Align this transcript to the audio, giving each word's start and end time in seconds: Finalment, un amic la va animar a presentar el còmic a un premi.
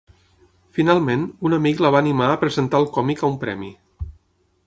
Finalment, 0.77 1.25
un 1.49 1.55
amic 1.57 1.83
la 1.87 1.91
va 1.97 2.01
animar 2.05 2.31
a 2.31 2.39
presentar 2.45 2.81
el 2.85 2.89
còmic 2.97 3.23
a 3.25 3.31
un 3.35 3.39
premi. 3.47 3.73